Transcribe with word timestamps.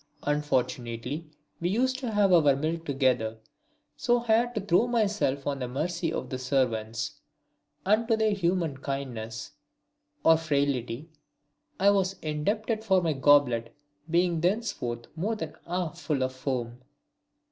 Unfortunately 0.23 1.29
we 1.59 1.69
used 1.69 1.99
to 1.99 2.09
have 2.09 2.33
our 2.33 2.55
milk 2.55 2.85
together. 2.85 3.37
So 3.95 4.21
I 4.21 4.25
had 4.25 4.55
to 4.55 4.61
throw 4.61 4.87
myself 4.87 5.45
on 5.45 5.59
the 5.59 5.67
mercy 5.67 6.11
of 6.11 6.31
the 6.31 6.39
servants; 6.39 7.19
and 7.85 8.07
to 8.07 8.17
their 8.17 8.31
human 8.31 8.77
kindness 8.77 9.51
(or 10.23 10.37
frailty) 10.37 11.11
I 11.79 11.91
was 11.91 12.15
indebted 12.23 12.83
for 12.83 13.03
my 13.03 13.13
goblet 13.13 13.75
being 14.09 14.41
thenceforth 14.41 15.05
more 15.15 15.35
than 15.35 15.53
half 15.67 15.99
full 15.99 16.23
of 16.23 16.33
foam. 16.33 16.81